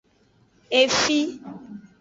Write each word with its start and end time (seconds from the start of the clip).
Efi. 0.81 1.19